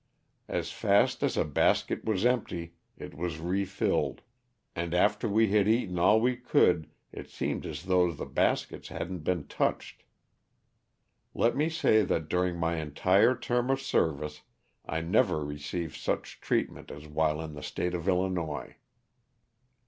[0.47, 4.21] As fast as a basket was empty it was refilled,
[4.75, 9.19] and after we had eaten all we could it seemed as though the baskets hadn't
[9.19, 9.47] been touche^*
[11.35, 14.29] ^^^^^ ^^y ^^^* during my entire term of 68 LOSS OF THE SULTANA.
[14.31, 14.41] service
[14.87, 18.77] I never received such treatment as while in the State of Illinois.